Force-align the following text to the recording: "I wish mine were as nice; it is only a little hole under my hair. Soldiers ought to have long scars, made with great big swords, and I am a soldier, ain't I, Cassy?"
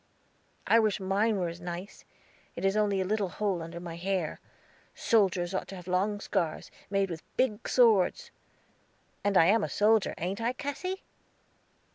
"I 0.65 0.79
wish 0.79 0.99
mine 0.99 1.37
were 1.37 1.47
as 1.47 1.61
nice; 1.61 2.05
it 2.55 2.65
is 2.65 2.75
only 2.75 3.01
a 3.01 3.05
little 3.05 3.29
hole 3.29 3.61
under 3.61 3.79
my 3.79 3.97
hair. 3.97 4.39
Soldiers 4.95 5.53
ought 5.53 5.67
to 5.67 5.75
have 5.75 5.85
long 5.87 6.19
scars, 6.19 6.71
made 6.89 7.11
with 7.11 7.21
great 7.37 7.37
big 7.53 7.69
swords, 7.69 8.31
and 9.23 9.37
I 9.37 9.45
am 9.45 9.63
a 9.63 9.69
soldier, 9.69 10.15
ain't 10.17 10.41
I, 10.41 10.53
Cassy?" 10.53 11.03